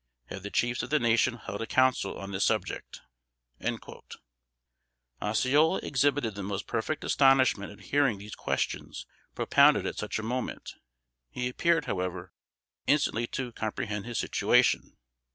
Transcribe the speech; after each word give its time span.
Have 0.29 0.41
the 0.41 0.49
chiefs 0.49 0.81
of 0.81 0.89
the 0.89 0.97
nation 0.97 1.37
held 1.37 1.61
a 1.61 1.67
council 1.67 2.17
on 2.17 2.31
this 2.31 2.43
subject?" 2.43 3.01
Osceola 5.21 5.77
exhibited 5.83 6.33
the 6.33 6.41
most 6.41 6.65
perfect 6.65 7.03
astonishment 7.03 7.71
at 7.71 7.89
hearing 7.91 8.17
these 8.17 8.33
questions 8.33 9.05
propounded 9.35 9.85
at 9.85 9.99
such 9.99 10.17
a 10.17 10.23
moment. 10.23 10.73
He 11.29 11.47
appeared, 11.47 11.85
however, 11.85 12.33
instantly 12.87 13.27
to 13.27 13.51
comprehend 13.51 14.07
his 14.07 14.17
situation. 14.17 14.97